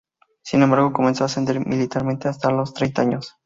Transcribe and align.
Sin 0.41 0.63
embargo, 0.63 0.93
comenzó 0.93 1.23
a 1.23 1.27
ascender 1.27 1.63
militarmente 1.63 2.27
hasta 2.27 2.49
los 2.49 2.73
treinta 2.73 3.03
años. 3.03 3.35